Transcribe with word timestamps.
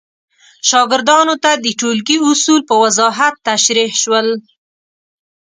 شاګردانو 0.67 1.35
ته 1.43 1.51
د 1.63 1.65
ټولګي 1.79 2.17
اصول 2.29 2.61
په 2.69 2.75
وضاحت 2.83 3.33
تشریح 3.47 3.91
شول. 4.01 4.27